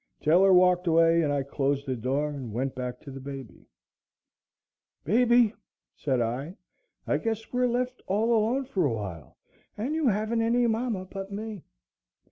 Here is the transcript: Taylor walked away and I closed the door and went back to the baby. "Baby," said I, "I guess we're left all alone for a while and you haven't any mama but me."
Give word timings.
Taylor 0.19 0.51
walked 0.51 0.87
away 0.87 1.21
and 1.21 1.31
I 1.31 1.43
closed 1.43 1.85
the 1.85 1.95
door 1.95 2.29
and 2.29 2.51
went 2.51 2.73
back 2.73 3.01
to 3.01 3.11
the 3.11 3.19
baby. 3.19 3.67
"Baby," 5.03 5.53
said 5.95 6.19
I, 6.19 6.55
"I 7.05 7.17
guess 7.19 7.53
we're 7.53 7.67
left 7.67 8.01
all 8.07 8.35
alone 8.35 8.65
for 8.65 8.83
a 8.83 8.91
while 8.93 9.37
and 9.77 9.93
you 9.93 10.07
haven't 10.07 10.41
any 10.41 10.65
mama 10.65 11.05
but 11.05 11.31
me." 11.31 11.63